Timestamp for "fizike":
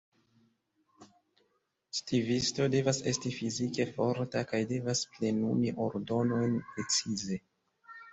3.35-3.85